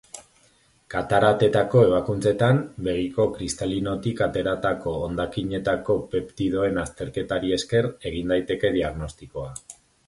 [0.93, 9.57] Kataratetako ebakuntzetan, begiko kristalinotik ateratako hondakinetako peptidoen azterketari esker egin daiteke diagnostikoa.